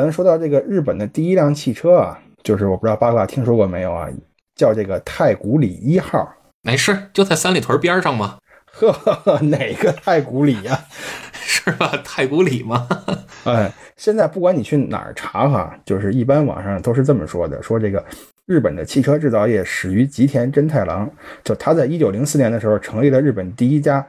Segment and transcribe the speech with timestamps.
[0.00, 4.08] 咱说到这个日本的第一辆汽车啊，就是我不知道八卦听说过没有啊，
[4.56, 6.26] 叫这个太古里一号。
[6.62, 8.38] 没事，就在三里屯边上吗？
[8.72, 10.78] 呵，呵,呵哪个太古里呀？
[11.34, 12.00] 是吧？
[12.04, 12.88] 太古里吗？
[13.44, 18.02] 哎，现在不管你去哪儿查哈，就是一般网上都是这么说的，说这个
[18.46, 21.10] 日本的汽车制造业始于吉田真太郎，
[21.44, 24.06] 就他在一九零四年的时候成立了日本第一家。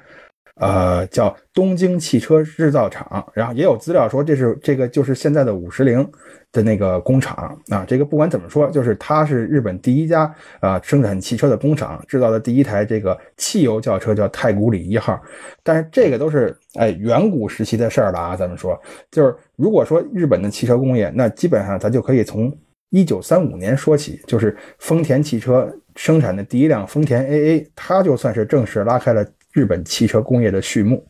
[0.56, 6.08] 呃，叫东京汽车制造厂，然后也有资料说这是这个就是现在的五十铃
[6.52, 7.86] 的那个工厂啊。
[7.88, 15.20] 这个不管怎么说，就是它是日本第一家啊生产汽车的工厂，制造的第一台这个汽油轿车叫太古里一号。
[15.64, 18.36] 但是这个都是哎远古时期的事儿了啊。
[18.36, 22.56] 咱们说，就是如果说日本的汽车工业，那基本上咱就可以从
[22.90, 29.26] 一九三五年说起，就是丰田汽车生产的第一辆丰田 AA，它就算是正式拉开了。
[29.52, 31.06] 日本汽车工业的序幕。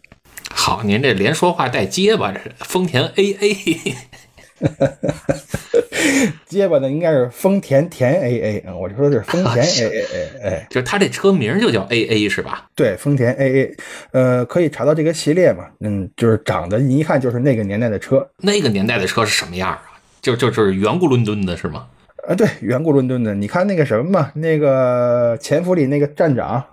[0.54, 3.96] 好，您这连说话带结巴，这是丰田 AA。
[6.46, 12.68] 结巴的应该是丰田田 AA 啊，我就说的是丰田 AA，哎，就是它这车名就叫 AA 是吧？
[12.76, 13.74] 对，丰田 AA，
[14.12, 15.66] 呃，可以查到这个系列嘛？
[15.80, 18.28] 嗯，就是长得你一看就是那个年代的车。
[18.38, 19.82] 那个年代的车是什么样啊？
[20.22, 21.88] 就就就是圆咕伦敦的是吗？
[22.28, 23.34] 啊，对，圆咕伦敦的。
[23.34, 26.64] 你看那个什么嘛，那个潜伏里那个站长。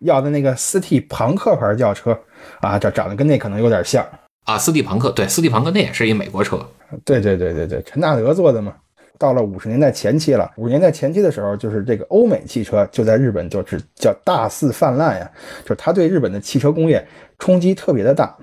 [0.00, 2.18] 要的那个斯蒂庞克牌轿车
[2.60, 4.06] 啊，这长得跟那可能有点像
[4.44, 4.58] 啊。
[4.58, 6.58] 斯蒂庞克，对，斯蒂庞克那也是一美国车。
[7.04, 8.74] 对对对对对，陈纳德做的嘛。
[9.18, 15.30] 到了五十年代前期了，五十年代前期的时候，就是这个欧美汽车就在日本就是叫大肆泛滥呀，
[15.62, 17.02] 就是它对日本的汽车工业
[17.38, 18.36] 冲击特别的大。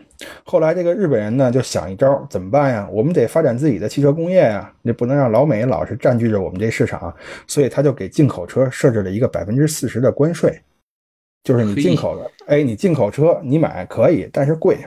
[0.43, 2.89] 后来这个日本人呢就想一招，怎么办呀？
[2.91, 10.59] 我们得发展自己的汽车工业呀，那不能让老美老是占据着我们这市场，所以他就给进口车设置了一个百分之四十的关税。
[11.43, 14.77] 就是你进口的，哎，你进口车你买可以，但是贵。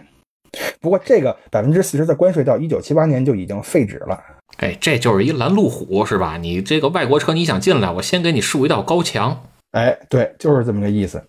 [0.80, 4.18] 不过这个百分之四十的关税到一九七八年就已经废止了。
[4.58, 6.38] 哎，这就是一拦路虎是吧？
[6.38, 9.38] 你这个外国车你想进来，我先给你竖一道高墙。
[9.72, 11.22] 哎，对，就是这么个意思。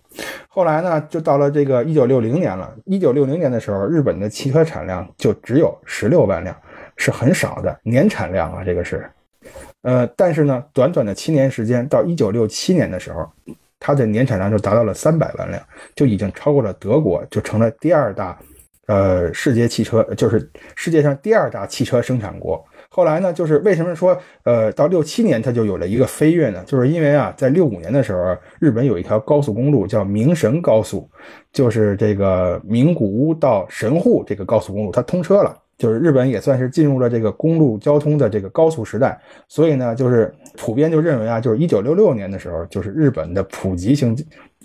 [0.48, 2.74] 后来呢，就到了这个一九六零年了。
[2.86, 6.56] 一九六零年的时候，日本的汽车产量就只有十六万辆，
[6.96, 9.10] 是很少的年产量啊，这个是。
[9.82, 13.28] 呃，但是呢，短短的七年时间，到一九六七年的时候。
[13.80, 15.62] 它的年产量就达到了三百万辆，
[15.94, 18.38] 就已经超过了德国，就成了第二大，
[18.86, 22.64] 呃，世界汽车就是世界上第二大汽车生产国。
[22.90, 26.64] 后来呢，就是为什么说，呃，到六七年它就有了一个飞跃呢？
[26.66, 31.08] 就是因为啊，在六五年的时候，日本有一条高速公路叫明神高速，
[31.52, 35.54] 就是这个名古屋到神户这个高速公路，它通车了。
[35.78, 44.16] 就是日本也算是进入了这个公路交通的这个高速时代，所以呢，就是普遍就认为啊，就是一九六六年的时候，就是日本的普及型，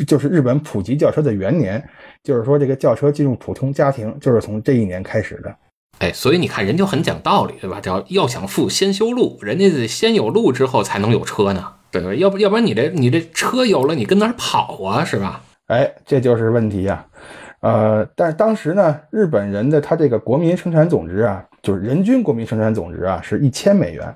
[0.07, 1.81] 就是日本普及轿车的元年，
[2.23, 5.55] 就是说这个轿车进入普通家庭，就是从这一年开始的。
[5.99, 7.79] 哎，所以你看人就很讲道理，对吧？
[7.79, 12.15] 叫要想富先修路，人家得先有路之后才能有车呢，对吧？
[12.15, 15.43] 要不要不然你这你这车有了，你跟哪儿跑啊，是吧？
[15.67, 17.05] 哎，这就是问题呀。
[17.63, 24.15] 呃，但是当时呢，日本人的他这个国民生产总值啊，就是人均国民生产总值啊，是一千美元。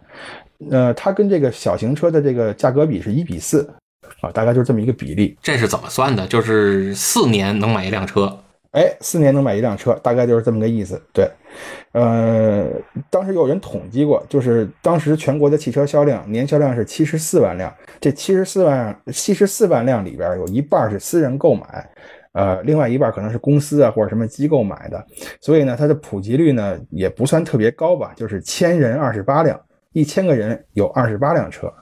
[0.70, 3.66] 呃，它跟这个小型车的这个价格比是一比四
[4.20, 5.38] 啊，大概就是这么一个比例。
[5.42, 6.28] 这是怎么算的？
[6.28, 8.38] 就是四年能买一辆车？
[8.72, 11.02] 哎，四年能买一辆车，大概就是这么个意思。
[11.14, 11.30] 对，
[11.94, 12.66] 呃，
[13.10, 21.90] 当时有人统计过，就是当时全国的汽车销量年销量是七十四万辆，这七十四万七十四万辆里边有一半是私人购买。
[22.38, 25.04] 呃，另外一半可能是公司啊或者什么机构买的，
[25.42, 29.60] 所以呢，它的普及率呢也不算特别高吧，就是千人二十八辆，
[29.92, 31.74] 一千个人有二十八辆车，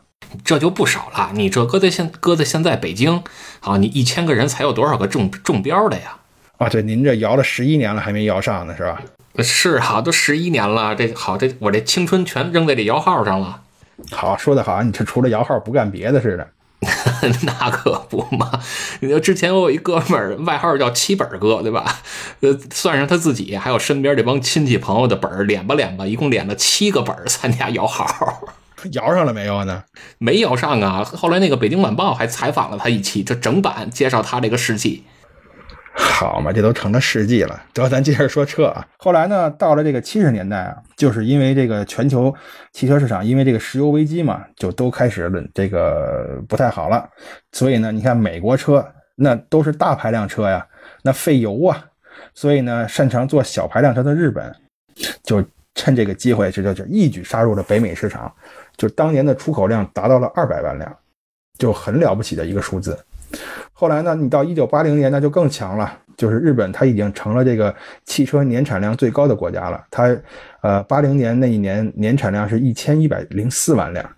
[0.45, 1.31] 这就不少了。
[1.33, 3.21] 你这搁在现搁在现在北京，
[3.59, 6.17] 啊，你一千个人才有多少个中中标的呀？
[6.57, 9.01] 啊，对，您这摇了十一年了还没摇上呢，是吧？
[9.39, 13.61] 是啊，都十一年了，这好，这我这青春全扔在这摇号上了。
[14.11, 16.47] 好，说的好，你这除了摇号不干别的似的。
[17.43, 18.59] 那可不嘛！
[19.01, 21.99] 你说之前我有一哥们儿，外号叫七本哥，对吧？
[22.41, 28.07] 呃，算上他自己，还有身边这帮亲戚朋友的本儿，敛吧敛吧，一共敛了七个本儿参加摇号。
[28.91, 29.83] 摇上了没有呢？
[30.19, 31.03] 没摇上啊！
[31.03, 35.03] 后来那个北京晚报还采访了他一期，就整版介绍他这个事迹。
[35.97, 37.63] 好嘛，这都成了世纪了。
[37.73, 38.85] 得，咱接着说车啊。
[38.99, 42.33] 后来呢，到了这个七十年代啊，就是因为这个全球
[42.73, 47.09] 汽车市场因为这个石油危机嘛，就都开始这个不太好了。
[47.53, 50.67] 所以呢，你看美国车那都是大排量车呀，
[51.01, 51.85] 那费油啊。
[52.33, 54.53] 所以呢，擅长做小排量车的日本
[55.23, 55.43] 就
[55.75, 58.31] 趁这个机会，这就就一举杀入了北美市场。
[58.77, 60.97] 就当年的出口量达到了二百万辆，
[61.57, 62.97] 就很了不起的一个数字。
[63.73, 67.73] 后来呢，你到一九八零年那就更强了，就是日本它已经成了这个
[68.05, 69.83] 汽车年产量最高的国家了。
[69.91, 70.17] 它，
[70.61, 74.09] 呃，八零年那一年年产量是一千一百零四万辆，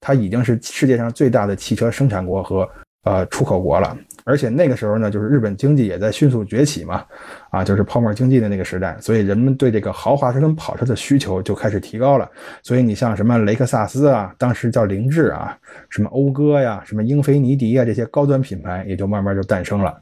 [0.00, 2.68] 它已经是世界上最大的汽车生产国和
[3.02, 3.96] 呃出口国了。
[4.24, 7.04] 而且那个时候呢，就是日本经济也在迅速崛起嘛，
[7.50, 12.30] 啊，就是泡沫经济的那个时代，所以人们对这个豪华车跟跑车的需求就开始提高了。
[12.62, 15.58] 所以你像什么雷克萨斯啊，当时叫凌志啊，
[15.90, 20.00] 什么讴歌呀，什么英菲尼迪啊，这些高端品牌也就慢慢就诞生了。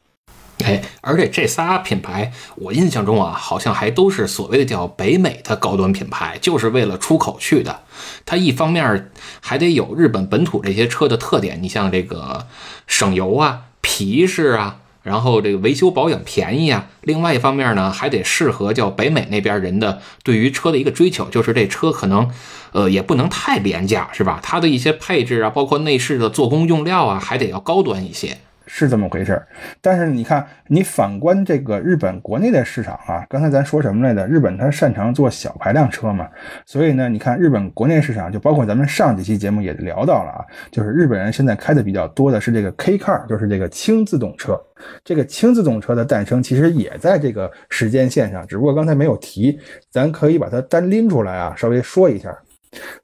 [0.65, 7.81] 哎，而且这仨品牌，我印象中啊，好像还都是所谓的叫北美的高端品牌，就是为了出口去的。
[8.25, 9.11] 它一方面
[9.41, 12.47] 还得有日本本土这些车的特点，你像这个
[12.87, 13.63] 省油啊。
[13.83, 16.89] 皮实啊，然后这个维修保养便宜啊。
[17.01, 22.31] 另外一方面呢，还得适合叫北美那边人的对于车的一个追求，就是这车可能，
[22.73, 24.39] 呃，也不能太廉价，是吧？
[24.43, 28.37] 它的一些配置啊，包括内饰的做工用料啊，还得要高端一些。
[28.73, 29.49] 是这么回事儿，
[29.81, 34.25] 但是你看，你反观这个日本国内的市场啊，刚才咱说什么来着？
[34.29, 36.29] 日本它擅长做小排量车嘛，
[36.65, 44.59] 所以呢，你看日本国内市场，就包括咱们上几期节目也聊到了啊，就是日本人现在开的比较多的是这个 K car，就是这个轻自动车。
[45.05, 49.59] 这个轻自动车的诞生其实也在这个时间线上，只不过刚才没有提，
[49.91, 52.33] 咱可以把它单拎出来啊，稍微说一下。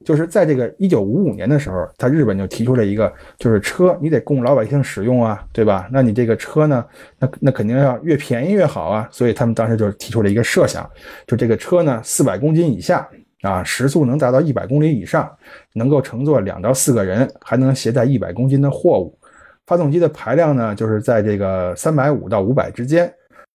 [0.04, 5.88] 就是在这个一九五五年的时候，他日本就提出了一个，就是车你得供老百姓使用啊，对吧？
[5.90, 6.84] 那你这个车呢，
[7.18, 9.08] 那那肯定要越便宜越好啊。
[9.10, 10.88] 所以他们当时就提出了一个设想，
[11.26, 13.08] 就这个车呢，四百公斤以下
[13.42, 15.28] 啊，时速能达到一百公里以上，
[15.74, 19.18] 能够乘坐两到四个人，还能携带一百公斤的货物。
[19.66, 23.12] 发动机的排量呢，就是在这个三百五到五百之间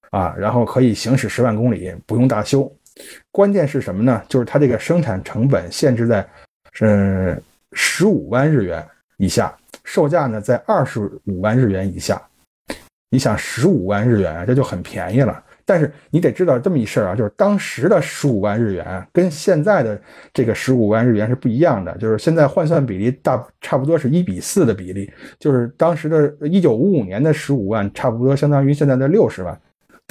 [0.10, 2.70] 啊，然后可以行驶十万公里，不用大修。
[3.32, 4.22] 关键是什么呢？
[4.28, 6.28] 就是它这个生产成本限制在
[6.74, 7.42] 是
[7.74, 8.86] 十五万日元
[9.18, 9.54] 以下，
[9.84, 12.22] 售价呢在二十五万日元以下。
[13.10, 15.44] 你想十五万日元啊，这就很便宜了。
[15.64, 20.02] 但是你得知道这么一事儿啊，就是当时的十五万日元跟现在的
[20.34, 25.10] 这个十五万日元是不一样的，就是现在换算比例大差不多是一比四的比例，
[25.40, 29.58] 就是当时的一九五五年的十五万差不多相当于现在的六十万。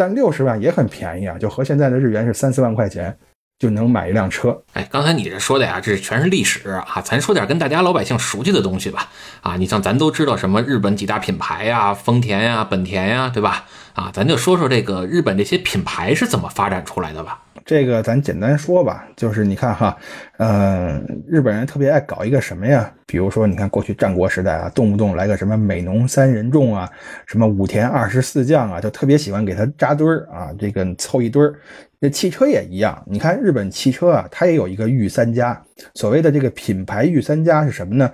[0.00, 3.14] 但六十万也很便宜啊，就和现在的日元是三四万块钱
[3.58, 4.62] 就能买一辆车。
[4.72, 9.10] 哎，刚才你这说的呀，这全是历史啊，咱说点跟大家老百姓熟悉的东西吧。
[9.42, 13.66] 啊，你像咱都知道什么日本几大品牌呀，丰田呀、本田呀，对吧？
[13.92, 17.42] 啊，咱就说说这个日本这些品牌是怎么发展出来的吧。
[17.70, 19.96] 这个咱简单说吧，就是你看哈，
[20.38, 22.92] 呃，日本人特别爱搞一个什么呀？
[23.06, 26.90] 比如说，你看过去战国时代啊，动不动来个什么美浓三人众啊，
[27.28, 31.54] 什么武田二十四将啊，就特别喜欢给他扎堆儿啊，这个凑一堆儿。
[32.00, 35.62] 这汽车也一样，你看日本汽车啊，它也有一个御三家，
[35.94, 38.10] 所谓的这个品牌御三家是什么呢？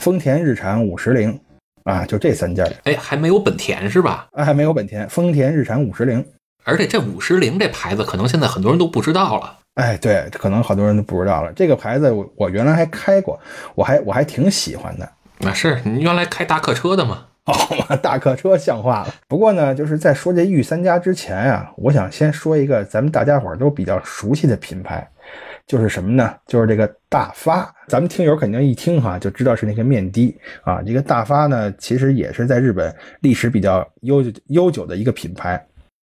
[0.00, 1.40] 丰田、日产、五十铃
[1.84, 2.62] 啊，就这三家。
[2.84, 4.28] 哎，还没有本田是吧？
[4.32, 6.22] 啊，还没有本田，丰田、日产、五十铃。
[6.68, 9.58] 而且这五十铃这牌子，可能现在很多人都不知道了。
[9.74, 11.50] 哎，对，可能好多人都不知道了。
[11.54, 13.40] 这个牌子我我原来还开过，
[13.74, 15.08] 我还我还挺喜欢的。
[15.38, 17.24] 那是你原来开大客车的吗？
[17.44, 19.14] 哦，大客车像话了。
[19.26, 25.08] 不过呢，就是在说这御三家之前啊，我想先说一个咱们大家伙都比较熟悉的品牌，
[25.66, 26.34] 就是什么呢？
[26.46, 27.74] 就是这个大发。
[27.86, 30.82] 咱们听友肯定一听哈就知道是那个面的啊。
[30.84, 35.64] 这个大发呢，其实也是在日本历史比较悠久悠久的一个品牌。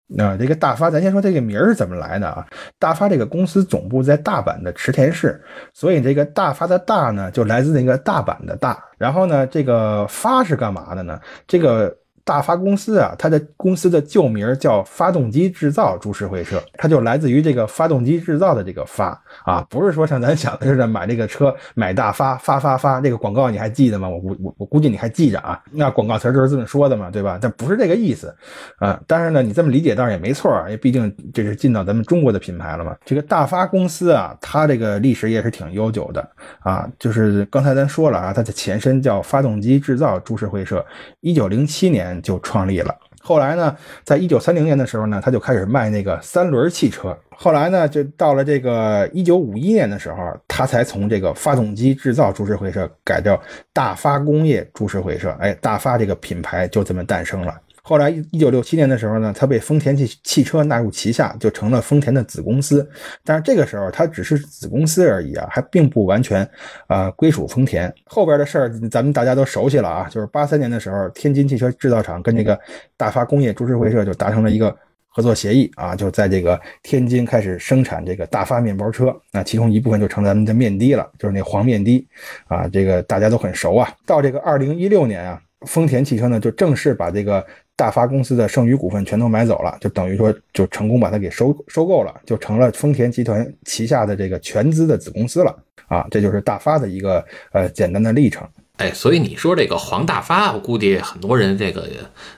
[0.06, 2.46] 那这个大发，咱先说这个名儿是怎么来的啊？
[2.78, 5.42] 大发这个公司总部在大阪的池田市，
[5.72, 8.82] 所以这个大发的大呢，就来自那个大阪的大。
[8.98, 11.20] 然后呢，这个发是干嘛的呢？
[11.46, 11.96] 这个。
[12.26, 24.08] 大发公司啊，它的公司的旧名叫发动机制造株式会社，它就来自于这个发动机制造的这个发啊，不是说像咱想的似的买这个车买大发发发发这个广告你还记得吗？
[24.08, 27.38] 我估我我估计你还记着啊，那广告词就是这么说的嘛，对吧？
[27.40, 28.34] 但不是这个意思
[28.78, 29.00] 啊。
[29.06, 32.96] 但是呢，你这么理解倒是也没错，因为毕竟这是进到咱们中国的品牌了嘛。
[33.04, 36.28] 这个大发公司啊，它这个历史也是挺悠久的
[36.60, 40.84] 啊，就是刚才咱说了啊，它的前身叫发动机制造株式会社，
[41.20, 42.06] 一九零七年。
[42.22, 42.94] 就创立了。
[43.26, 47.18] 后来呢，在一九三零年的时候呢，他就开始卖那个三轮汽车。
[47.30, 53.36] 后来呢，就到了这个一九五一年的时候，他才从这个发动机制造株式会社改叫
[53.72, 55.36] 大发工业株式会社。
[55.40, 57.52] 哎，大发这个品牌就这么诞生了。
[57.88, 62.84] 后来，一九六七年的时候呢，它被丰田汽汽车纳入旗下，就成了丰田的子公司。
[63.22, 66.44] 但是这个时候，它只是子公司而已啊，还并不完全
[66.88, 67.94] 啊归属丰田。
[68.04, 72.58] 后边的事儿咱们大家都熟悉了啊，就是八三年的时候，天津汽车制造厂跟这个
[72.96, 74.76] 大发工业株式会社就达成了一个
[75.06, 79.16] 合作协议啊，就在这个天津开始生产这个大发面包车。
[79.30, 82.04] 那其中一部分就成咱们的面的了，就是那黄面的
[82.48, 83.88] 啊，这个大家都很熟啊。
[84.04, 85.40] 到这个二零一六年啊。
[85.66, 87.44] 丰田汽车呢就正式把这个
[87.74, 95.56] 大发公司的剩余股份全都买走了，就等于说就成功把它给收收购了，就成了丰田集团旗下的这个全资的子公司了
[95.88, 98.46] 啊，这就是大发的一个呃简单的历程。
[98.76, 101.88] 哎，所以你说这个黄大发，我估计很多人这个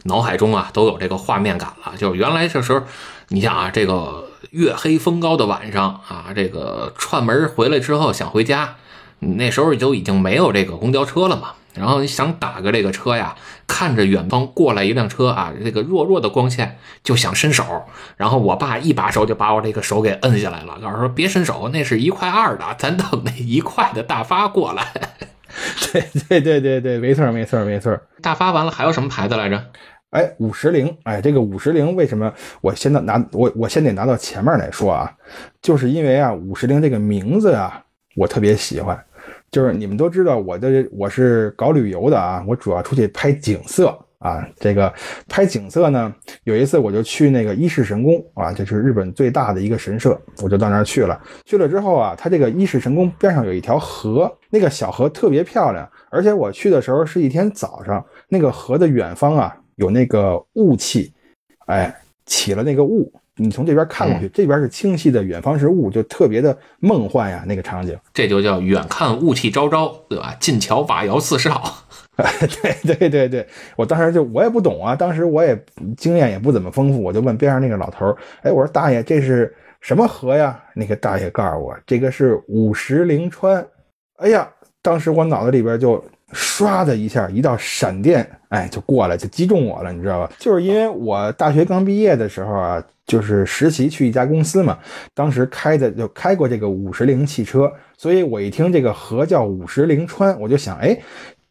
[0.05, 1.97] 脑海中啊都有这个画面感了。
[1.97, 2.83] 就是原来这时候，
[3.31, 8.77] 你想啊，这个月黑风高的晚上啊，这个串门回来之后想回家，
[9.19, 11.55] 那时候就已经没有这个公交车了嘛。
[11.79, 13.35] 然后你想打个这个车呀，
[13.67, 17.65] 看着远方过来一辆车啊，这个弱弱的光线就想伸手，
[18.17, 24.85] 然后我爸一把手就把我这个手给摁下来了，告诉说别伸手，那是一块二的，咱等那一块的大发过来。
[25.91, 27.99] 对对对对对，没错没错没错。
[28.21, 29.65] 大发完了还有什么牌子来着？
[30.11, 30.97] 哎，五十铃。
[31.05, 35.13] 哎，这个五十铃为什么我先拿我我先得拿到前面来说啊？
[35.61, 37.83] 就是因为啊，五十铃这个名字啊，
[38.17, 39.05] 我特别喜欢。
[39.51, 44.47] 就是你们都知道我的我是搞旅游的啊，我主要出去拍景色啊。
[44.57, 44.93] 这个
[45.27, 46.15] 拍景色呢，
[46.45, 51.19] 有一次我就去那个伊势神宫啊，就是日本最大的一个神社，我就到那儿去了。
[51.45, 61.13] 去了之后啊，它这个伊势神宫边上有一条河，那个小河特别漂亮，而且我去的时候是一天早上，那个河的远方啊有那个雾气，
[61.67, 61.95] 哎，
[62.27, 63.11] 起了那个雾。
[63.39, 67.97] 你从这边看过去，这边是清晰的，远方是雾，就特别的梦幻呀，那个场景。
[68.13, 70.37] 这就叫远看雾气昭昭，对吧？
[70.39, 71.63] 近瞧瓦窑四少。
[72.19, 75.57] 对对对对，我当时就我也不懂啊，当时我也
[75.97, 80.61] 经验也不怎么丰富，我就问边上那个老头哎，我说大爷，这是什么河呀？
[80.75, 83.65] 那个大爷告诉我，这个是五十陵川。
[84.17, 84.51] 哎呀，
[84.83, 90.33] 当时我脑子里边就唰的一下，一道闪电，哎，就过来，就击中我了，你知道吧？
[90.39, 92.83] 就是因为我大学刚毕业的时候啊。
[93.09, 94.79] 就是实习去一家公司嘛，
[95.15, 100.95] 当时开的就开过这个五十铃汽车，所以我一听这个河叫五十铃川，我就想，哎，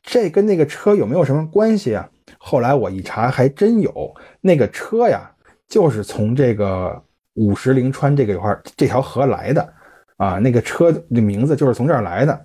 [0.04, 2.08] 这跟那个车有没有什么关系啊？
[2.38, 3.92] 后来我一查，还真有，
[4.40, 5.32] 那个车呀，
[5.68, 7.02] 就是从这个
[7.34, 9.68] 五十铃川这个块这条河来的
[10.18, 12.40] 啊，那个车的名字就是从这儿来的，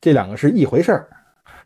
[0.00, 1.08] 这两个是一回事儿，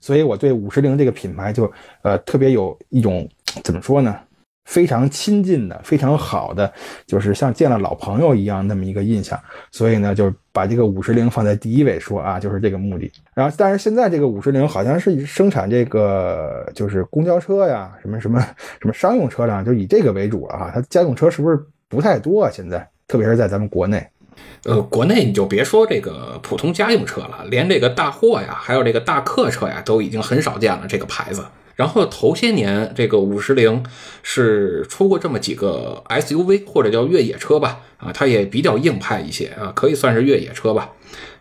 [0.00, 1.71] 所以我对五十铃这个品牌就
[2.02, 3.28] 呃特别有一种
[3.62, 4.17] 怎么说呢？
[4.64, 6.71] 非常亲近的，非常好的，
[7.07, 9.40] 就是像见了老朋友一样那么一个印象，
[9.73, 13.11] 所以呢，就把这个五十铃放在第一位说啊，就是这个目的。
[13.33, 18.38] 然后，但是现在这个五十铃好像是生产这个就是公交车呀，什么什么
[18.78, 20.71] 什么商用车辆，就以这个为主了哈。
[20.75, 22.50] 它家用车是不是不太多啊？
[22.52, 24.07] 现在，特别是在咱们国内，
[24.64, 31.45] 呃，国内你就别说这个普通家用车了，连这个大货呀，还有这个大客车呀，都已经很少见了这个牌子。
[31.76, 33.85] 然后头些年，这个五十铃
[34.25, 40.90] 是出过这么几个 SUV 或者叫越野车吧，啊，它也比较硬派一些啊，可以算是越野车吧，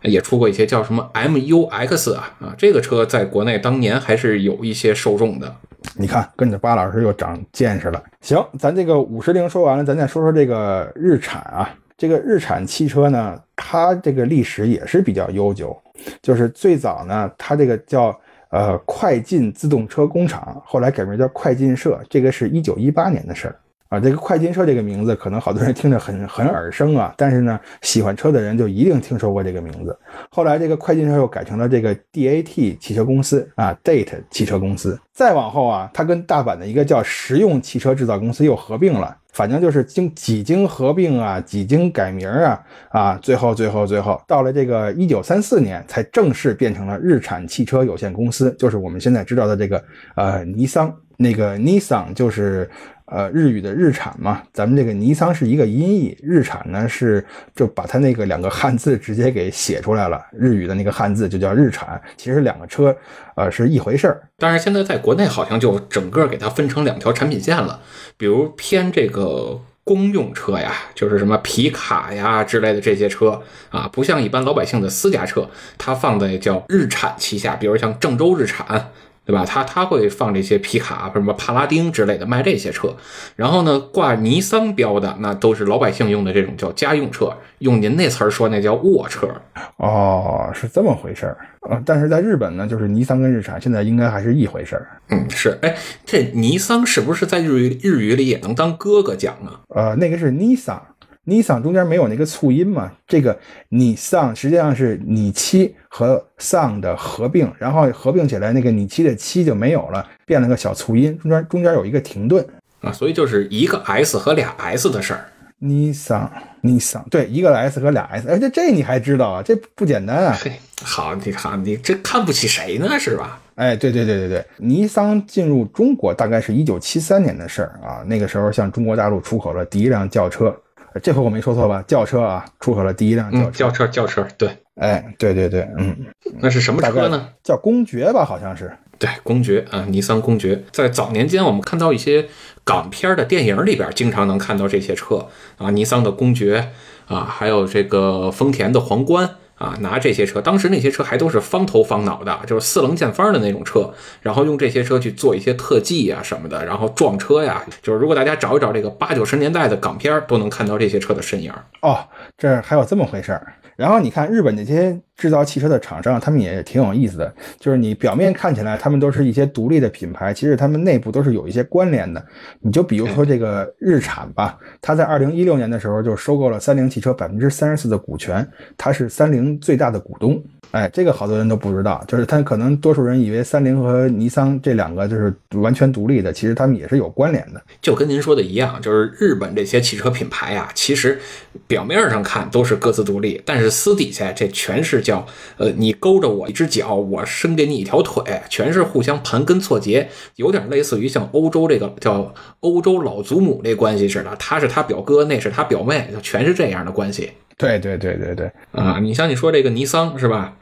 [0.02, 5.52] 也出过一些叫什么 MUX 啊，啊，这个车在国内当年还是有一些受众的。
[5.96, 8.00] 你看，跟着巴老师又长见识了。
[8.20, 15.76] 行，咱这个五十铃说完了，咱再说说这个日产啊，这个日产汽车呢，它这个历史也是比较悠久，
[16.22, 18.18] 就是最早呢，它这个叫。
[18.50, 23.54] 呃，快进自动车工厂后来改名叫快进社，这个是一九一八年的事儿
[23.88, 24.00] 啊。
[24.00, 29.98] 这个快进社这个名字，可能好多人听着很很耳生啊，但是呢，喜欢车的人就一定听说过这个名字。
[30.30, 34.98] 后来这个快进社又改成了这个 DAT 汽车公司啊，Date 汽车公司。
[35.12, 39.16] 再往后啊，它跟大阪的一个叫实用汽车制造公司又合并了。
[39.32, 49.84] 反正就是经几经合并啊，几经改名啊，啊，最后最后最后到了这个一九三四年，才正式变成了日产汽车有限公司，就是我们现在知道的这个
[50.16, 52.68] 呃尼桑，那个尼桑就是。
[53.10, 57.24] 呃，日语的日产嘛，咱们这个尼桑是一个音译，日产呢是
[57.54, 62.00] 就把它那个两个汉字直接给写出来了，日语的那个汉字就叫日产。
[62.18, 62.94] 其实两个车，
[63.34, 64.20] 呃，是一回事儿。
[64.36, 67.80] 但是现在在国内好像就整个给它分成两条产品线了，
[68.18, 75.48] 比如偏这个公用车呀，就是什么皮卡呀之类的这些车啊，不像一般老百姓的私家车，
[75.78, 78.90] 它放在叫日产旗下，比如像郑州日产。
[79.28, 79.44] 对吧？
[79.44, 82.96] 他他会放这些皮卡，什么帕拉丁之类的，卖这些车。
[83.36, 89.28] 然后呢，挂尼桑标的那都是老百姓用的这种叫家用车，用您那词儿说，那叫卧车。
[89.76, 91.78] 哦，是这么回事儿啊。
[91.84, 94.88] 但是在日本呢，就是尼桑跟日产现在应该还是一回事儿。
[95.10, 95.58] 嗯，是。
[95.60, 99.60] 哎，这尼桑是不是在日语日语里也能当哥哥讲啊？
[99.68, 100.82] 呃，那个是尼桑。
[101.28, 102.90] 尼桑中间没有那个促音嘛？
[103.06, 112.42] 这个尼桑实际上是你七和桑的合并，然后合并起来，那个你七的七就没有了，变了个小促音，中间中间有一个停顿
[112.80, 115.28] 啊，所以就是一个 S 和俩 S 的事儿。
[115.58, 116.30] 尼桑，
[116.62, 119.42] 尼桑，对，一个 S 和俩 S，而且这你还知道啊？
[119.44, 120.38] 这不简单啊！
[120.40, 122.98] 嘿，好，你看你这看不起谁呢？
[122.98, 123.38] 是吧？
[123.56, 130.56] 哎，对对对对对，尼桑进入中国大概是一九七三年的事儿啊，那个时候向中国大陆出口了第一辆轿车，
[131.00, 131.82] 这回我没说错吧？
[131.86, 133.50] 轿车啊，出口了第一辆轿嗯，车。
[133.50, 135.96] 轿车轿车，对，哎，对对对，嗯，
[136.40, 137.28] 那是什么车呢？
[137.42, 138.70] 叫公爵吧，好像是。
[138.98, 142.26] 对，公爵啊，尼桑公爵，在早年间我们看到一些
[142.64, 146.70] 港片的电影里边，经常能看到这些车啊，尼桑的公爵
[147.06, 161.52] 啊，还有这个丰田的皇冠啊，拿这些车，当时那些车还都是方头方脑的，就是四棱见方的那种车，然后用这些车去做一些特技啊什么的，然后撞车呀，就是如果大家找一找这个八九十年代的港片，都能看到这些车的身影。
[161.82, 161.98] 哦，
[162.36, 163.54] 这还有这么回事儿。
[163.76, 172.24] 然后你看日本那些制造汽车的厂商，他们也挺有意思的，就是你表面看起来他们都是一些独立的品牌，其实他们内部都是有一些关联的。
[172.60, 180.40] 你就比如说这个日产吧，它在二零一六年的时候就收购了三菱汽车百分之三十四的股权，它是三菱最大的股东。
[180.70, 187.62] 哎，这个好多人都不知道，就是他可能多数人以为三菱和尼桑这两个就是完全独立的，其实他们也是有关联的。
[187.80, 191.18] 就跟您说的一样，就是日本这些汽车品牌啊，其实
[191.66, 208.98] 表面上看都是各自独立，但是私底下这全是叫呃，你勾着我一只脚，我伸给你一条腿，全是互相盘根错节，有点类似于像欧洲这个叫欧洲老祖母这关系似的，他是他表哥，那是他表妹，就全是这样的关系对对对对对，啊。
[209.02, 210.54] 你像你说这个尼桑是吧？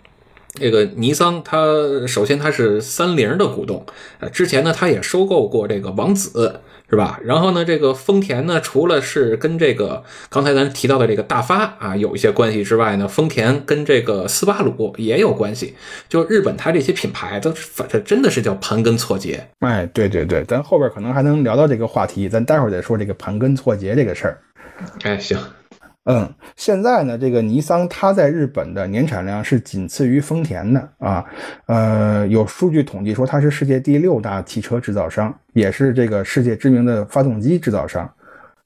[0.59, 1.59] 这个尼桑，它
[2.07, 3.85] 首先它是三菱的股东，
[4.21, 7.21] 呃，之前呢，它也收购过这个王子，是吧？
[7.23, 15.75] 然后呢，这个丰田呢，除了是跟这个刚才咱提到的这个大发啊有一些关系之外呢，丰田跟这个斯巴鲁也有关系。
[16.09, 19.47] 就日本它这些品牌都是反正真的是叫盘根错节。
[19.59, 24.39] 哎，对对对，咱后边可能还能聊到这个话题，咱待会儿再说这个盘根错节这个事儿。
[25.03, 25.39] 哎，行，
[26.09, 31.25] 嗯，现在呢，这个尼桑它在日本的年产量是仅次于丰田的啊。
[31.67, 38.09] 呃，有数据统计说它是世界第六大汽车制造商，也是这个世界知名的发动机制造商。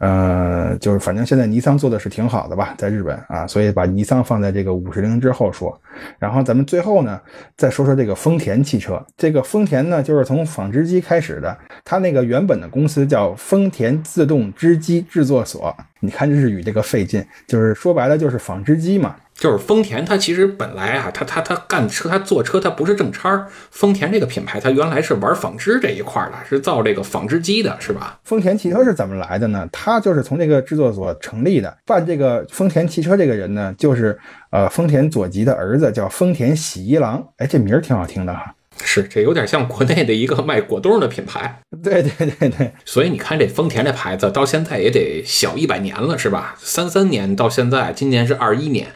[0.00, 5.78] 呃，就是反正现在尼桑做的是挺好的吧，在日本啊，所以把尼桑放在这个五十铃之后说。
[6.19, 7.21] 然后咱们最后呢，
[7.59, 9.04] 再说说这个丰田汽车。
[9.14, 15.77] 这个丰田呢，就是从纺织机开始的，它那个原本的公司叫丰田自动织机制作所。
[16.01, 19.14] 你看日语这个费劲，就是说白了就是纺织机嘛。
[19.40, 23.46] 就是丰田，它其实本来啊，它它它干车，它做车，它不是正差儿。
[23.70, 28.20] 丰田这个品牌，它原来是玩纺织这一块儿的，是造这个纺织机的，是吧？
[28.22, 29.66] 丰田汽车是怎么来的呢？
[29.72, 31.74] 它就是从这个制作所成立的。
[31.87, 34.18] 办这个丰田汽车这个人呢，就是
[34.50, 37.26] 呃丰田佐吉的儿子，叫丰田喜一郎。
[37.38, 38.55] 哎，这名儿挺好听的哈。
[38.83, 41.61] 是，这有点像国内的一个卖果冻的品牌。
[41.83, 46.57] 对对对对，所以你看，这丰田这牌子到现在也得小一百年了，是吧？
[46.59, 48.88] 三三年到现在，今年是二一年，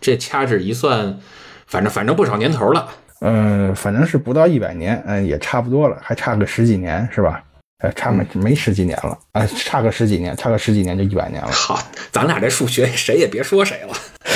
[0.00, 1.18] 这掐指一算，
[1.66, 2.88] 反正反正不少年头了。
[3.20, 7.42] 嗯、反正是不到一百年，嗯、也差不多了，还差个十几年是吧？
[7.78, 11.50] 呃，差没没十几年了，啊、差个十几年，差个十几年就一百年了。
[11.50, 11.80] 好，
[12.10, 13.94] 咱俩这数学谁也别说谁了。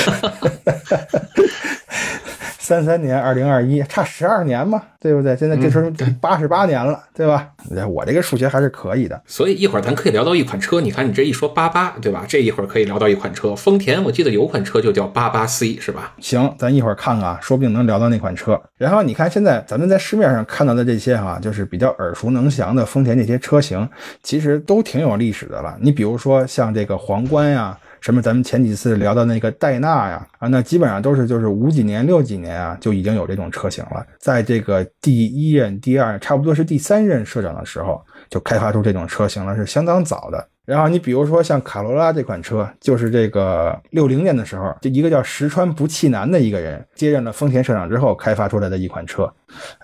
[2.63, 5.35] 三三年，二零二一，差十二年嘛，对不对？
[5.35, 7.49] 现在这时候八十八年了，对吧？
[7.89, 9.21] 我这个数学还是可以的。
[9.25, 12.23] 所以一会儿咱可以聊到一款车，你看你这一说八八，对吧？
[12.25, 16.13] 这一会儿可以聊到一款车，丰田，我记得有款车就叫八八 C，是吧？
[16.21, 18.57] 行，咱一会儿看看啊，说不定能聊到那款车。
[18.77, 23.85] 然后你看，现在咱们在市面上看到的这些哈、就是比较耳熟能详的丰田这些车型，
[24.21, 25.75] 其实都挺有历史的了。
[25.81, 27.77] 你比如说像这个皇冠呀。
[28.03, 28.21] 什么？
[28.21, 34.05] 咱们前几次聊的那个戴纳呀，啊，那基本上都是就是五几年、六几年啊，就已经有这种车型了。
[34.19, 40.45] 在这个第一任、第二，差不多是第三任社长的时候，就开发出这种车型了，是相当早的。
[40.65, 49.29] 然后你比如说像卡罗拉这款车，就是这个六零年的时候，就一个叫石川不气男的一个人接任了丰田社长之后开发出来的一款车，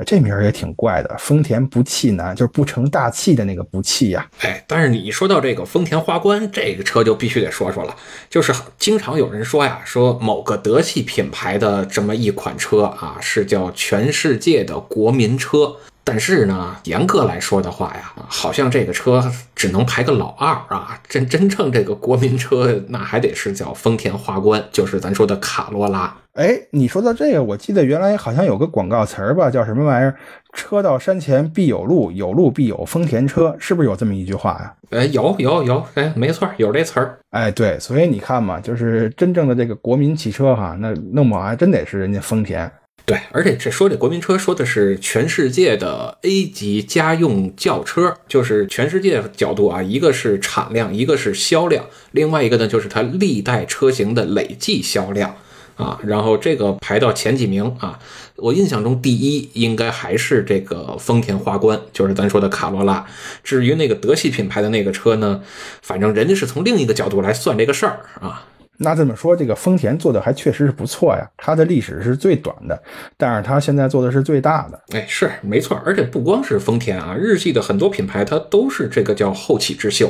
[0.06, 4.26] 这名儿也挺怪的，丰田不气男就是不成大器的那个不气呀。
[4.40, 7.94] 哎，但是你说到这个丰田花冠这个车，就必须得说说了，
[8.30, 15.76] 就是经常有人说呀，说某个德系品牌的这么一款车啊，是叫全世界的国民车。
[16.12, 21.00] 但是呢，严格来说的话呀，好像这个车只能排个老二啊。
[21.08, 26.12] 真真正这个国民车，那还得是叫丰田花冠，就是咱说的卡罗拉。
[26.34, 30.16] 哎，你说到这个，我记得原来好像有个广告词儿吧，叫什么玩意儿？
[30.54, 37.20] 车到山前必有路，有路必有丰田车，是不是有这么一句话呀、哎，有有有，哎，没错，有这词儿。
[37.30, 42.72] 哎，对，所以你看嘛，就是真正的这个国民汽车哈，那弄不好还真得是人家丰田。
[43.10, 55.36] 对，而且这说这国民车说的是全世界的 A 级家用轿车，就是全世界角度啊，一个是产量，一个是销量，另外一个呢就是它历代车型的累计销量
[55.76, 57.98] 啊，然后这个排到前几名啊，
[58.36, 63.04] 我印象中第一应该还是这个丰田花冠，就是咱说的卡罗拉。
[63.44, 65.42] 至于那个德系品牌的那个车呢，
[65.82, 68.46] 反正人家是从另一个角度来算这个事儿啊。
[68.82, 71.30] 那这么说，这个丰田做的还确实是不错呀。
[71.38, 72.82] 它的历史是最短的，
[73.18, 74.82] 但是它现在做的是最大的。
[74.94, 80.10] 哎，是没错，而且不光是丰田啊，日系的很多品牌它都是这个叫后起之秀。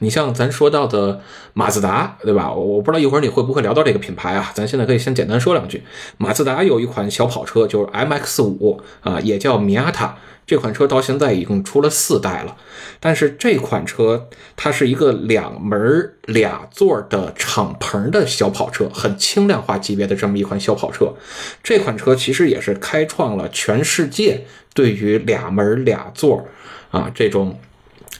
[0.00, 1.20] 你像咱说到的
[1.54, 2.52] 马自达，对吧？
[2.52, 4.52] 我不知道一会儿你会不会聊到这个品牌啊？
[4.54, 5.82] 咱现在可以先简单说两句。
[6.18, 10.16] 马自达有一款小跑车，就是 MX 五啊，也叫米亚塔。
[10.50, 12.56] 这款车到现在已经出了四代了，
[12.98, 21.14] 但是这款车它是一个两门俩座的敞篷的小跑车，很轻量化级别的这么一款小跑车。
[21.62, 26.48] 这款车其实也是开创了全世界对于俩门俩座
[26.90, 27.56] 啊这种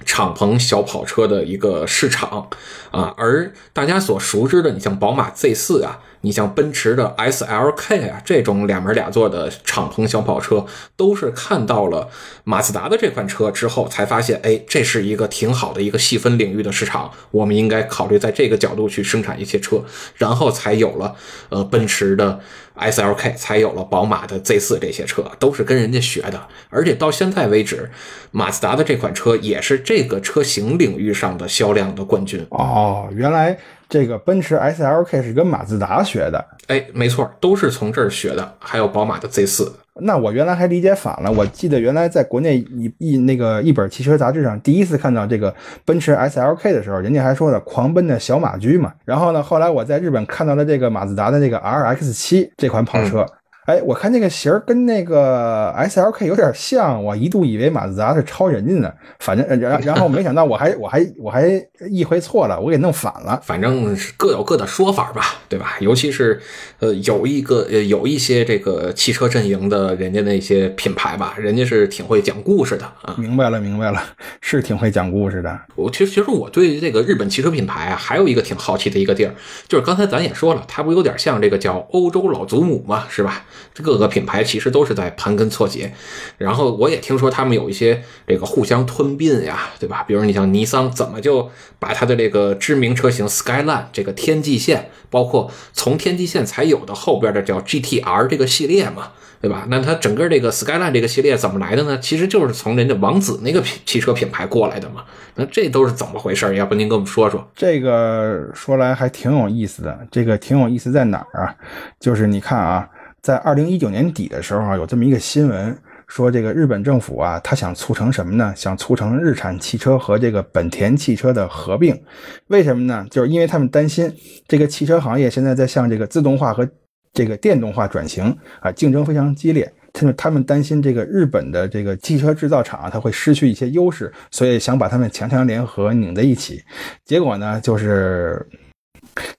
[0.05, 2.49] 敞篷小跑车的一个市场
[2.91, 6.01] 啊，而大家所熟知的，你像宝马 Z 四啊。
[6.23, 12.11] 你像奔驰的 S L K 啊，这种两门俩座的敞篷小跑车，都是看到了
[12.45, 19.83] 马自达的这款车之后，才发现，哎，这是一个挺好的一个细分领域的市场，我们应该考虑在这个角度去生产一些车，
[20.17, 21.17] 然后才有了
[21.49, 22.39] 呃奔驰的
[22.75, 27.91] S L K，才有了宝马的 Z 四这些车，都是跟人家学的，而且到现在为止，
[28.31, 32.47] 马自达的这款车也是这个车型领域上的销量的冠军。
[32.51, 33.59] 哦，原来。
[33.91, 38.55] 这个奔驰 S L K 是跟马自达学的，哎，没错，都是从这儿学的。
[38.61, 39.75] 还有宝马的 Z 四。
[40.03, 48.93] 那我原来还理解反了，我记得原来在国内一一那个一本汽车杂志上，第一次看到这个奔驰 S L K 的时候，人家还说的狂奔的小马驹嘛。
[49.05, 53.27] 然后呢，后来我在日本看到了这个马自达的这个 R X 七这款跑车。
[53.71, 58.93] 哎，我看那个型儿跟那个 S L K 有点像，我一度以为马自达是抄人家呢。
[59.21, 63.41] 反正然然后没想到我还 我还我还意会错了，我给弄反了。
[63.45, 65.77] 反正是各有各的说法吧，对吧？
[65.79, 66.41] 尤其是
[66.81, 73.15] 呃有一个呃有一些这个汽车阵营的人家那些品牌吧，人家是挺会讲故事的啊。
[73.17, 74.03] 明白了明白了，
[74.41, 75.57] 是挺会讲故事的。
[75.77, 79.33] 我其实其实我对这个日本汽车品牌啊，还有一个挺好奇的一个地儿，
[79.69, 83.45] 就是刚才咱也说了，它不有点像这个叫欧洲老祖母嘛，是吧？
[83.83, 85.93] 各个品牌其实都是在盘根错节，
[86.39, 90.05] 然后我也听说他们有一些这个互相吞并呀，对吧？
[90.07, 99.67] 比如你像尼桑，怎么就把它的这个知名车型 Skyline 这个天际线，包括从天际线才有的后边的叫 GTR 这个系列嘛，对吧？
[99.69, 101.99] 那它整个这个 Skyline 这个系列怎么来的呢？
[101.99, 105.05] 其实就是从人家王子那个品汽车品牌过来的嘛。
[105.37, 106.55] 那这都是怎么回事？
[106.57, 107.49] 要不您跟我们说说？
[107.55, 111.55] 这个说来还挺有意思的，这个挺有意思在哪儿啊？
[111.99, 112.89] 就是你看啊。
[113.23, 118.53] 在二零一九年底的时候啊，有这么一个新闻，说这个日本政府啊，他想促成什么呢？
[118.57, 122.01] 想促成日产汽车和这个本田汽车的合并。
[122.47, 123.07] 为什么呢？
[123.11, 124.11] 就是因为他们担心
[124.49, 126.67] 这个汽车行业现在在向这个自动化和
[127.13, 129.71] 这个电动化转型啊，竞争非常激烈。
[129.93, 136.63] 他们他们担心这个日本的这个汽车制造厂啊，它会失去一些优势，所以想把他们强强联合拧在一起。
[137.05, 138.49] 结果呢，就是。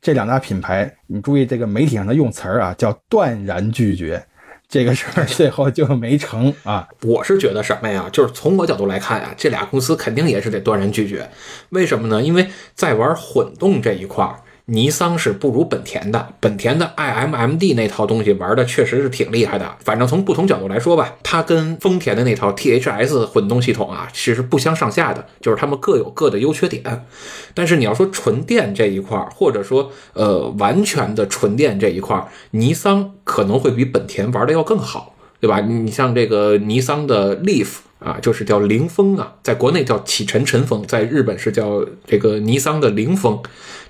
[0.02, 4.24] 这两大品牌，你注意这个媒体上的用词儿啊，叫断然拒绝，
[4.68, 6.88] 这个事儿最后就没成啊。
[7.04, 8.10] 我是觉得什么呀？
[8.12, 11.30] 就是从我角度来看呀，这俩公司肯定也是得断然拒绝。
[11.70, 12.22] 为什么呢？
[12.22, 14.42] 因为在玩混动这一块儿。
[14.74, 19.76] 尼桑是不如本田的，本田的 iMMD 那套东西玩的确实是挺厉害的。
[19.84, 27.06] 反正从不同角度来说吧，它跟丰田的那套 THS 混动系统啊，其实不相上下的，就是他们各有各的优缺点。
[27.54, 35.60] 但是你要说纯电这一块，或者说呃完全的纯电这一块，尼桑可能会比本田玩的要更好，对吧？
[35.60, 37.68] 你像这个尼桑的 Leaf。
[38.04, 43.40] 啊，就是叫凌风啊，在国内叫启辰晨风，在日本是叫这个尼桑的凌风。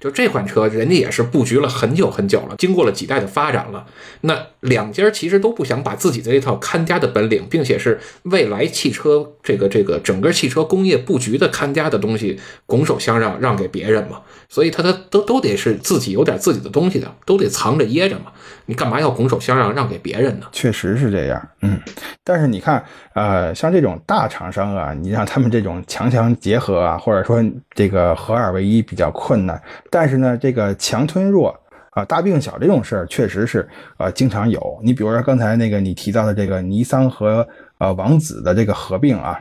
[0.02, 3.86] 就这款车，人家也是布局了很久很久了，经过了几代的发展了。
[4.22, 14.22] 那两家其实都不想把自己的这套看家的本领，并且是未来汽车这个这个整个汽车工业布局的看家的东西，拱手相让让给别人嘛。
[14.50, 18.34] 所以他他都都得是自己有点自己的东西的，都得藏着掖着嘛。
[18.66, 20.48] 你干嘛要拱手相让让给别人呢？
[20.52, 21.80] 确实是这样，嗯。
[22.24, 29.62] 但是你看，呃，像这种大厂商啊，你让他们这种强强结合啊，或者说这个合二为一比较困难。
[29.90, 31.58] 但是呢，这个强吞弱
[31.92, 34.80] 啊，大病小这种事儿，确实是呃经常有。
[34.84, 39.40] 你比如说刚才那个你提到的这个尼桑和呃王子的这个合并啊。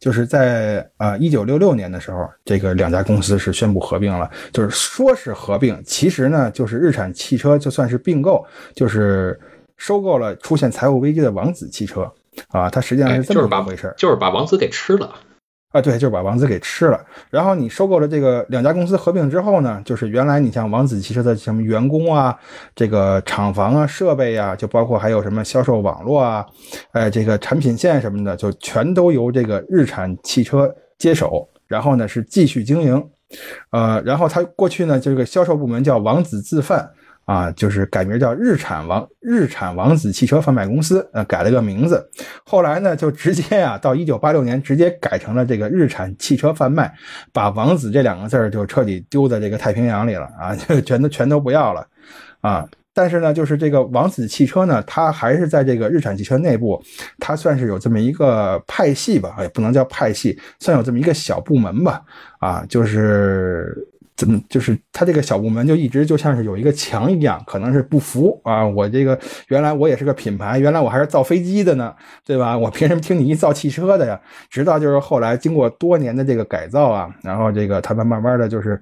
[0.00, 4.28] 就是在呃一九六六年的时候，这个两家公司是宣布合并了。
[4.52, 9.38] 就是说是合并，其实呢，就是日产汽车就算是并购，就是
[9.76, 12.10] 收购了出现财务危机的王子汽车
[12.48, 12.68] 啊。
[12.70, 15.12] 它实际上是这么把回事，就是把王子给吃了。
[15.72, 17.00] 啊，对，就是把王子给吃了。
[17.30, 22.36] 然后你收购了这个两家公司合并之后呢，就是原来你像王子汽车的什么员工啊，
[22.74, 26.44] 这个厂房啊、设备啊，就包括还有什么销售网络啊，
[26.90, 31.48] 哎，这个产品线什么的，就全都由这个日产汽车接手。
[31.68, 33.08] 然后呢是继续经营，
[33.70, 36.90] 呃，然后他过去呢这个销售部门叫王子自贩。
[37.30, 42.04] 啊，就是改名叫日产王日产王子汽车贩卖公司，呃，改了个名字。
[42.44, 46.92] 后来呢，就直接啊，到一九八六年直接改成了这个日产汽车贩卖，
[47.32, 51.86] 把王子这两个字儿就彻底丢在这个太平洋里了啊， 就全都全都不要了
[52.40, 52.68] 啊。
[52.92, 56.82] 但是呢，就是这个王子汽车呢，它还是在这个日产汽车内部，
[57.20, 62.02] 它算是有这么一个派系吧，也不能叫派系，算有这么一个小部门吧，
[62.40, 63.86] 啊，就是。
[64.20, 68.66] 怎么就是他这个小部门就一直就像是有一个墙一样，可能是不服啊！
[68.66, 71.94] 我这个原来我也是个品牌，原来我还是造飞机的呢，
[72.26, 72.52] 对吧？
[72.58, 74.20] 我凭什么听你一造汽车的呀？
[74.50, 78.78] 直到就是后来经过多年的这个改造啊，然后这个他们慢慢的就是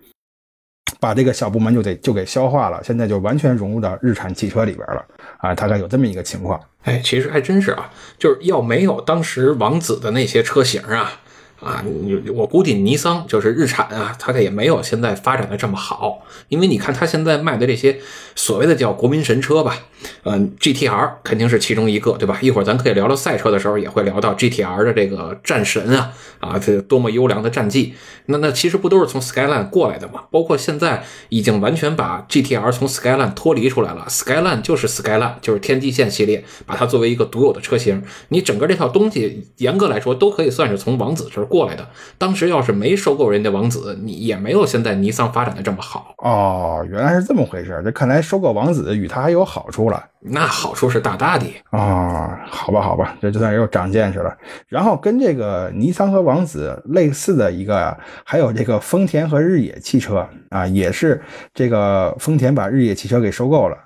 [0.98, 5.04] 把这个小部门就得就给消化了，现在就完全融入到日产汽车里边了
[5.38, 5.54] 啊！
[5.54, 6.60] 大概有这么一个情况。
[6.82, 11.12] 哎，其实还真是啊，就是要没有当时王子的那些车型啊。
[11.60, 17.98] 啊，你我估计尼桑就是日产啊，它也没有现在发展的这么好，因为你看它现在卖的这些
[18.36, 19.76] 所谓的叫国民神车吧，
[20.22, 22.38] 嗯，GTR 肯定是其中一个，对吧？
[22.40, 27.94] 一会儿咱可以聊聊赛车的时候，也会聊到 GTR 的这个战神啊，啊，这多么优良的战绩。
[28.26, 30.24] 那那其实不都是从 Skyline 过来的吗？
[30.30, 38.04] 包括现在已经完全把 GTR 从 Skyline 脱离出来了，Skyline 就是 Skyline，就是天际线系列，把它作为一个独有的车型。
[38.28, 41.47] 你整个这套东西，严格来说都可以算是从王子这儿。
[41.48, 46.86] 过来的，当时要是没收购人家王子，你也没有现在尼桑发展的这么好哦。
[46.88, 50.04] 原来是这么回事，这看来收购王子与他还有好处了。
[50.20, 52.40] 那好处是大大的啊。
[52.46, 54.36] 好吧，好吧，这就算又长见识了。
[54.66, 61.20] 然后跟这个尼桑和王子类似的一个，还有这个丰田和日野汽车啊，也是
[61.54, 63.76] 这个丰田把日野汽车给收购了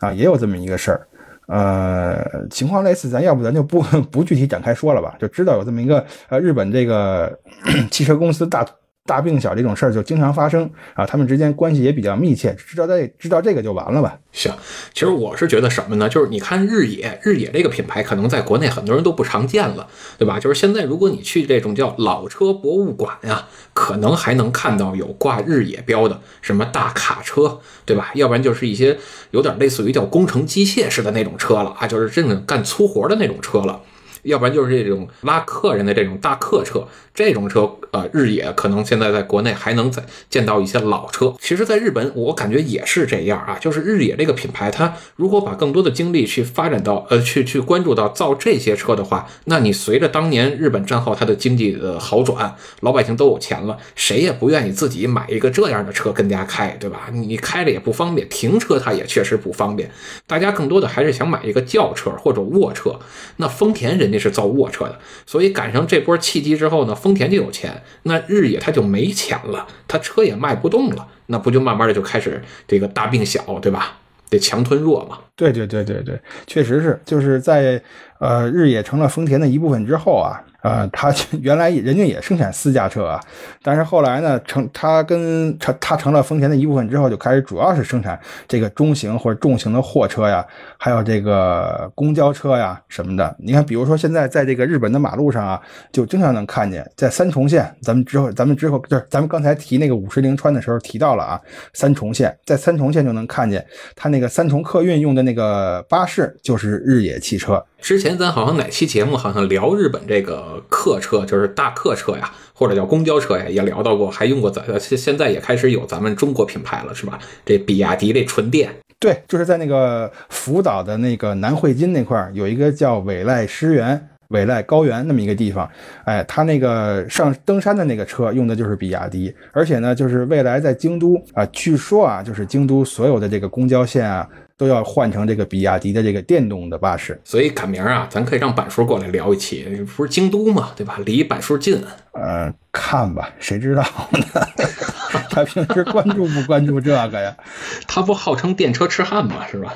[0.00, 1.06] 啊，也有这么一个事儿。
[1.50, 7.36] 呃，情况类似，咱要不咱就不 不具体展开说了吧，就知道有这么一个呃，日本这个
[7.90, 8.64] 汽车公司大。
[9.06, 14.16] 大病小这种事儿就经常发生啊，他们之间关系也比较密切，知道这知道这个就完了吧？
[14.30, 14.52] 行，
[14.92, 16.08] 其实我是觉得什么呢？
[16.08, 20.38] 就是你看日野，日野这个品牌可能在国内很多人都不常见了，对吧？
[20.38, 28.12] 就是现在如果你去这种叫老车博物馆呀，可能还能看到有挂日野标的什么大卡车，对吧？
[28.14, 28.98] 要不然就是一些
[29.32, 33.80] 有点类似于叫工程机械式的那种车了啊，就是这种干粗活的那种车了。
[34.22, 41.34] 要不然就是这种拉客人的这种大客车，这种车，呃，日野可能现在在国内还能再见到一些老车。
[41.40, 57.08] 其实，在日本，我感觉也是这样啊，就是日野这个品牌，它如果把更多的精力去发展到，呃，去去关注到造这些车的话，那你随着当年日本战后它的经济的好转，老百姓都有钱了，谁也不愿意自己买一个这样的车跟家开，对吧？
[57.10, 59.90] 你开着也不方便，停车它也确实不方便。
[60.26, 62.98] 大家更多的还是想买一个轿车或者卧车。
[63.38, 64.09] 那丰田人。
[64.10, 73.98] 那是造卧车的，所以赶上这波契机之后呢，丰田就有钱，那日野他就没钱了，他车也卖不动了，那不就慢慢的就开始这个大病小，对吧？
[74.28, 75.18] 得强吞弱嘛。
[75.34, 77.82] 对对对对对，确实是，就是在
[78.18, 80.44] 呃日野成了丰田的一部分之后啊。
[80.62, 83.20] 啊，他 原来人家也生产私家车啊，
[83.62, 90.46] 但是后来呢，成他跟成他成了丰田的一部分之后，就开始主要是生产这个中型或者重型的货车呀，
[90.76, 93.34] 还有这个公交车呀什么的。
[93.38, 101.40] 你看，比如说现在在这个日本的马路上啊，就经常能看见，在三重县，咱们之后咱们之后就是咱们刚才提那个五十铃川的时候提到了啊，
[101.72, 103.64] 三重县在三重县就能看见
[103.96, 107.64] 他那个三重客运用的那个巴士就是日野汽车。
[107.80, 117.18] 之前咱好像哪期节目好像聊日本这个客车，就是大客车呀，或者叫公交车呀，也聊到过，还用过咱现现在也开始有咱们中国品牌了，是吧？
[117.44, 125.68] 这比亚迪这纯电，对，就是在那个福岛的那个南汇金那块儿有一个叫尾濑湿原、尾濑高原那么一个地方，
[126.04, 134.28] 哎，他那个上登山的那个车用的就是比亚迪，而且呢，就是未来在京都啊，据说啊，就是京都所有的这个公交线啊。
[134.60, 139.64] 都要换成这个比亚迪的这个电动的巴士，所以赶明儿啊，咱可以让板叔过来聊一期，
[139.96, 140.98] 不是京都嘛，对吧？
[141.06, 141.82] 离板叔近。
[142.12, 144.20] 呃，看吧，谁知道呢？
[145.30, 147.34] 他平时关注不关注这个呀？
[147.88, 149.46] 他不号称电车痴汉吗？
[149.50, 149.72] 是吧？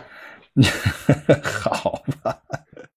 [1.63, 2.37] 好吧。